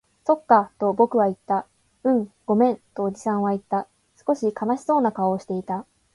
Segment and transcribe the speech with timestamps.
[0.25, 1.67] そっか、と僕は言った。
[2.03, 3.87] うん、ごめん、とおじさんは言った。
[4.27, 5.85] 少し悲しそうな顔をしていた。